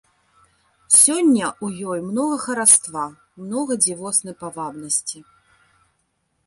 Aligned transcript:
Сёння 1.01 1.47
ў 1.65 1.91
ёй 1.95 1.99
многа 2.09 2.37
хараства, 2.47 3.05
многа 3.43 3.73
дзівоснай 3.85 4.35
павабнасці. 4.43 5.19